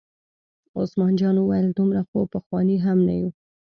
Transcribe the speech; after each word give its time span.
عثمان 0.79 1.13
جان 1.19 1.35
وویل: 1.39 1.67
دومره 1.77 2.01
خو 2.09 2.19
پخواني 2.33 2.77
هم 2.85 2.97
نه 3.07 3.13
یو. 3.19 3.29